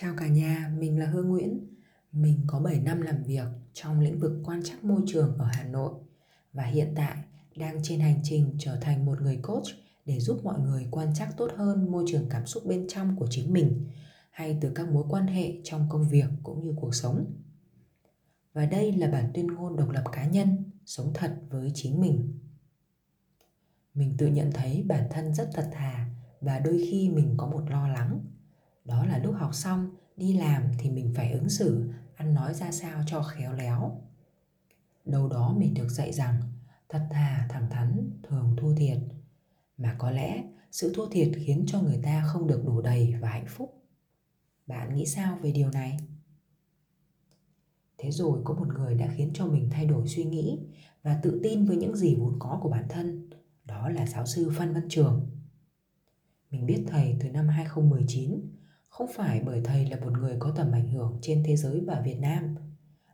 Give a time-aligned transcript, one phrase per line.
[0.00, 1.66] Chào cả nhà, mình là Hương Nguyễn.
[2.12, 5.64] Mình có 7 năm làm việc trong lĩnh vực quan trắc môi trường ở Hà
[5.64, 5.92] Nội
[6.52, 7.16] và hiện tại
[7.56, 9.64] đang trên hành trình trở thành một người coach
[10.04, 13.26] để giúp mọi người quan trắc tốt hơn môi trường cảm xúc bên trong của
[13.30, 13.86] chính mình
[14.30, 17.32] hay từ các mối quan hệ trong công việc cũng như cuộc sống.
[18.52, 22.38] Và đây là bản tuyên ngôn độc lập cá nhân, sống thật với chính mình.
[23.94, 26.10] Mình tự nhận thấy bản thân rất thật thà
[26.40, 28.20] và đôi khi mình có một lo lắng
[28.86, 32.72] đó là lúc học xong, đi làm thì mình phải ứng xử, ăn nói ra
[32.72, 34.00] sao cho khéo léo.
[35.04, 36.42] Đâu đó mình được dạy rằng,
[36.88, 38.98] thật thà, thẳng thắn, thường thua thiệt.
[39.78, 43.28] Mà có lẽ, sự thua thiệt khiến cho người ta không được đủ đầy và
[43.28, 43.82] hạnh phúc.
[44.66, 45.96] Bạn nghĩ sao về điều này?
[47.98, 50.58] Thế rồi có một người đã khiến cho mình thay đổi suy nghĩ
[51.02, 53.30] và tự tin với những gì vốn có của bản thân.
[53.64, 55.30] Đó là giáo sư Phan Văn Trường.
[56.50, 58.55] Mình biết thầy từ năm 2019
[58.96, 62.00] không phải bởi thầy là một người có tầm ảnh hưởng trên thế giới và
[62.04, 62.54] Việt Nam,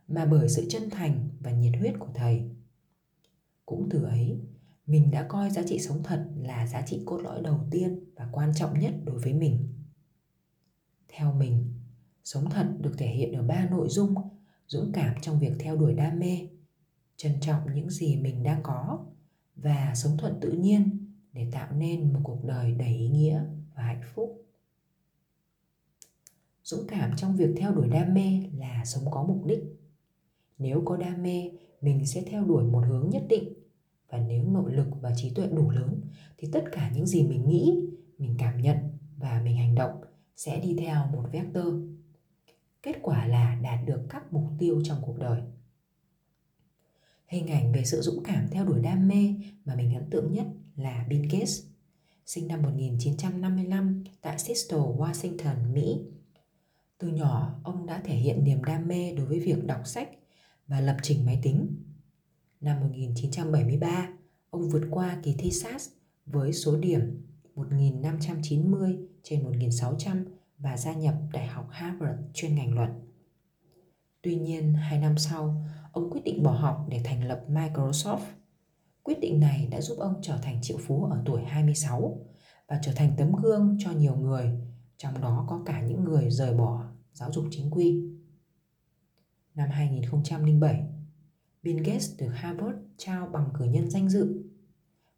[0.07, 2.49] mà bởi sự chân thành và nhiệt huyết của thầy.
[3.65, 4.39] Cũng từ ấy,
[4.85, 8.29] mình đã coi giá trị sống thật là giá trị cốt lõi đầu tiên và
[8.31, 9.73] quan trọng nhất đối với mình.
[11.07, 11.73] Theo mình,
[12.23, 14.15] sống thật được thể hiện ở ba nội dung
[14.67, 16.47] dũng cảm trong việc theo đuổi đam mê,
[17.17, 19.05] trân trọng những gì mình đang có
[19.55, 23.45] và sống thuận tự nhiên để tạo nên một cuộc đời đầy ý nghĩa
[23.75, 24.42] và hạnh phúc
[26.63, 29.63] dũng cảm trong việc theo đuổi đam mê là sống có mục đích.
[30.57, 33.53] Nếu có đam mê mình sẽ theo đuổi một hướng nhất định.
[34.09, 36.01] Và nếu nội lực và trí tuệ đủ lớn
[36.37, 37.79] thì tất cả những gì mình nghĩ
[38.17, 38.77] mình cảm nhận
[39.17, 40.01] và mình hành động
[40.35, 41.73] sẽ đi theo một vector.
[42.81, 45.41] Kết quả là đạt được các mục tiêu trong cuộc đời.
[47.27, 50.47] Hình ảnh về sự dũng cảm theo đuổi đam mê mà mình ấn tượng nhất
[50.75, 51.63] là Bill Gates
[52.25, 56.05] sinh năm 1955 tại Seattle, Washington, Mỹ
[57.03, 60.09] từ nhỏ, ông đã thể hiện niềm đam mê đối với việc đọc sách
[60.67, 61.83] và lập trình máy tính.
[62.61, 64.09] Năm 1973,
[64.49, 65.89] ông vượt qua kỳ thi SAS
[66.25, 70.25] với số điểm 1590 trên 1600
[70.57, 72.89] và gia nhập Đại học Harvard chuyên ngành luật.
[74.21, 78.25] Tuy nhiên, hai năm sau, ông quyết định bỏ học để thành lập Microsoft.
[79.03, 82.25] Quyết định này đã giúp ông trở thành triệu phú ở tuổi 26
[82.67, 84.51] và trở thành tấm gương cho nhiều người,
[84.97, 86.82] trong đó có cả những người rời bỏ
[87.13, 88.03] giáo dục chính quy.
[89.55, 90.83] Năm 2007,
[91.63, 94.43] Bill Gates được Harvard trao bằng cử nhân danh dự.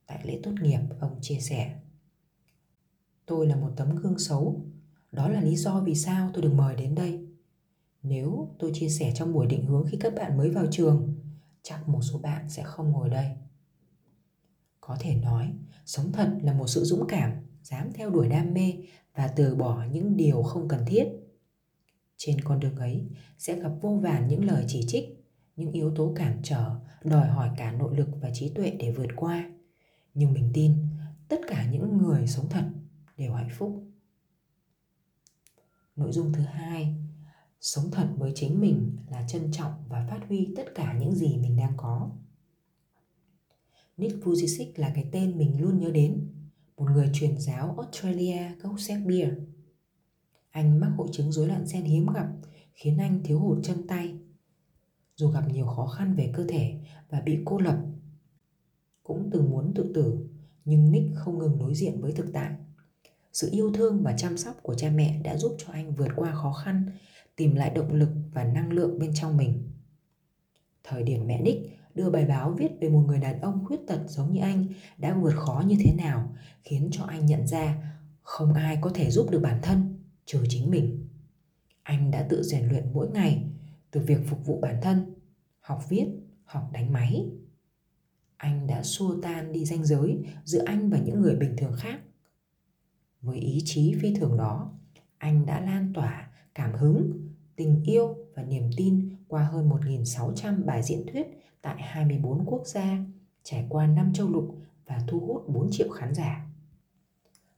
[0.06, 1.80] Tại lễ tốt nghiệp, ông chia sẻ
[3.26, 4.66] Tôi là một tấm gương xấu,
[5.12, 7.28] đó là lý do vì sao tôi được mời đến đây.
[8.04, 11.16] Nếu tôi chia sẻ trong buổi định hướng khi các bạn mới vào trường,
[11.62, 13.28] chắc một số bạn sẽ không ngồi đây.
[14.82, 15.54] Có thể nói,
[15.86, 17.32] sống thật là một sự dũng cảm,
[17.64, 18.74] dám theo đuổi đam mê
[19.16, 21.08] và từ bỏ những điều không cần thiết
[22.18, 23.06] trên con đường ấy
[23.38, 27.50] sẽ gặp vô vàn những lời chỉ trích, những yếu tố cản trở, đòi hỏi
[27.58, 29.52] cả nội lực và trí tuệ để vượt qua.
[30.14, 30.76] Nhưng mình tin
[31.28, 32.66] tất cả những người sống thật
[33.18, 33.84] đều hạnh phúc.
[35.96, 36.96] Nội dung thứ hai,
[37.62, 41.38] sống thật với chính mình là trân trọng và phát huy tất cả những gì
[41.38, 42.12] mình đang có.
[43.98, 46.30] Nick Vujicic là cái tên mình luôn nhớ đến,
[46.78, 49.30] một người truyền giáo Australia gốc Serbia
[50.56, 52.28] anh mắc hội chứng rối loạn gen hiếm gặp
[52.74, 54.16] khiến anh thiếu hụt chân tay.
[55.16, 56.80] Dù gặp nhiều khó khăn về cơ thể
[57.10, 57.78] và bị cô lập,
[59.04, 60.28] cũng từng muốn tự tử,
[60.66, 62.52] nhưng Nick không ngừng đối diện với thực tại.
[63.34, 66.32] Sự yêu thương và chăm sóc của cha mẹ đã giúp cho anh vượt qua
[66.32, 66.86] khó khăn,
[67.36, 69.70] tìm lại động lực và năng lượng bên trong mình.
[70.84, 74.00] Thời điểm mẹ Nick đưa bài báo viết về một người đàn ông khuyết tật
[74.08, 74.68] giống như anh
[74.98, 79.12] đã vượt khó như thế nào, khiến cho anh nhận ra không ai có thể
[79.12, 79.95] giúp được bản thân
[80.26, 81.08] trừ chính mình.
[81.84, 83.44] Anh đã tự rèn luyện mỗi ngày
[83.92, 85.14] từ việc phục vụ bản thân,
[85.60, 86.08] học viết,
[86.44, 87.30] học đánh máy.
[88.38, 92.00] Anh đã xua tan đi ranh giới giữa anh và những người bình thường khác.
[93.22, 94.72] Với ý chí phi thường đó,
[95.18, 97.12] anh đã lan tỏa cảm hứng,
[97.56, 101.28] tình yêu và niềm tin qua hơn 1.600 bài diễn thuyết
[101.62, 102.98] tại 24 quốc gia,
[103.44, 106.45] trải qua 5 châu lục và thu hút 4 triệu khán giả.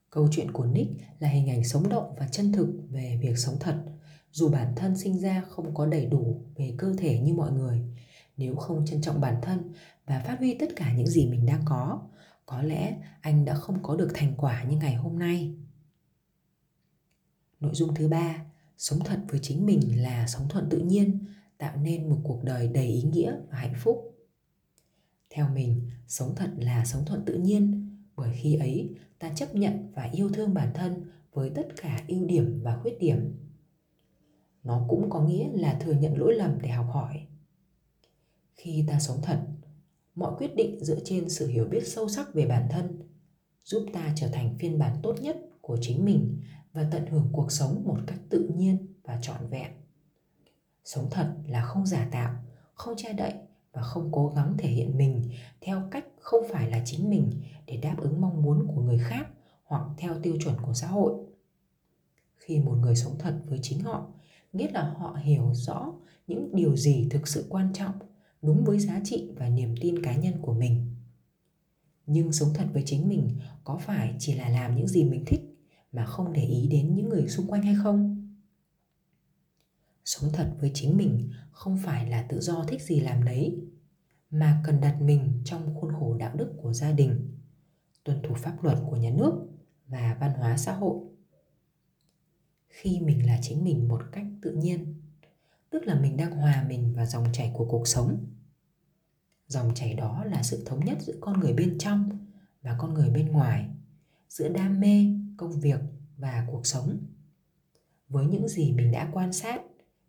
[0.10, 3.56] Câu chuyện của Nick là hình ảnh sống động và chân thực về việc sống
[3.60, 3.84] thật.
[4.32, 7.82] Dù bản thân sinh ra không có đầy đủ về cơ thể như mọi người,
[8.38, 9.74] nếu không trân trọng bản thân
[10.06, 12.02] và phát huy tất cả những gì mình đang có,
[12.46, 15.56] có lẽ anh đã không có được thành quả như ngày hôm nay.
[17.60, 18.46] Nội dung thứ ba,
[18.78, 21.26] sống thật với chính mình là sống thuận tự nhiên,
[21.58, 24.18] tạo nên một cuộc đời đầy ý nghĩa và hạnh phúc.
[25.30, 29.92] Theo mình, sống thật là sống thuận tự nhiên bởi khi ấy, ta chấp nhận
[29.96, 33.36] và yêu thương bản thân với tất cả ưu điểm và khuyết điểm.
[34.64, 37.28] Nó cũng có nghĩa là thừa nhận lỗi lầm để học hỏi.
[38.56, 39.40] Khi ta sống thật,
[40.16, 43.02] mọi quyết định dựa trên sự hiểu biết sâu sắc về bản thân
[43.64, 46.42] giúp ta trở thành phiên bản tốt nhất của chính mình
[46.74, 49.72] và tận hưởng cuộc sống một cách tự nhiên và trọn vẹn.
[50.84, 52.36] Sống thật là không giả tạo,
[52.74, 53.34] không che đậy
[53.72, 55.22] và không cố gắng thể hiện mình
[55.62, 57.32] theo cách không phải là chính mình
[57.66, 59.28] để đáp ứng mong muốn của người khác
[59.64, 61.14] hoặc theo tiêu chuẩn của xã hội.
[62.36, 64.08] Khi một người sống thật với chính họ,
[64.54, 65.94] nghĩa là họ hiểu rõ
[66.28, 67.94] những điều gì thực sự quan trọng,
[68.42, 70.96] đúng với giá trị và niềm tin cá nhân của mình.
[72.06, 75.42] Nhưng sống thật với chính mình có phải chỉ là làm những gì mình thích
[75.92, 78.28] mà không để ý đến những người xung quanh hay không?
[80.06, 83.68] Sống thật với chính mình không phải là tự do thích gì làm đấy
[84.32, 87.38] mà cần đặt mình trong khuôn khổ đạo đức của gia đình,
[88.04, 89.34] tuân thủ pháp luật của nhà nước
[89.88, 90.98] và văn hóa xã hội.
[92.68, 95.02] Khi mình là chính mình một cách tự nhiên,
[95.70, 98.26] tức là mình đang hòa mình vào dòng chảy của cuộc sống.
[99.48, 102.28] Dòng chảy đó là sự thống nhất giữa con người bên trong
[102.62, 103.70] và con người bên ngoài,
[104.30, 105.06] giữa đam mê,
[105.38, 105.80] công việc
[106.18, 106.98] và cuộc sống.
[108.10, 109.62] Với những gì mình đã quan sát,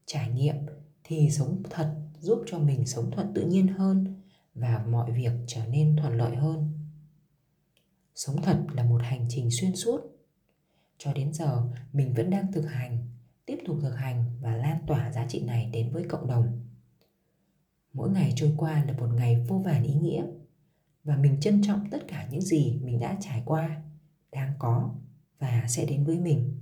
[0.07, 0.57] trải nghiệm
[1.05, 4.23] thì sống thật giúp cho mình sống thuận tự nhiên hơn
[4.55, 6.73] và mọi việc trở nên thuận lợi hơn.
[8.15, 10.01] Sống thật là một hành trình xuyên suốt.
[10.99, 11.63] Cho đến giờ,
[11.93, 12.99] mình vẫn đang thực hành,
[13.47, 16.69] tiếp tục thực hành và lan tỏa giá trị này đến với cộng đồng.
[17.93, 20.27] Mỗi ngày trôi qua là một ngày vô vàn ý nghĩa
[21.05, 23.83] và mình trân trọng tất cả những gì mình đã trải qua,
[24.33, 24.95] đang có
[25.39, 26.59] và sẽ đến với mình.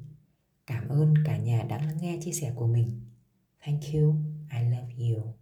[0.66, 3.00] Cảm ơn cả nhà đã lắng nghe chia sẻ của mình.
[3.64, 4.14] Thank you.
[4.52, 5.34] I love you.